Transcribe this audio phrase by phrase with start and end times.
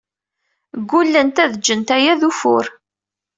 [0.81, 2.65] Ggullent ad ǧǧent aya d ufur.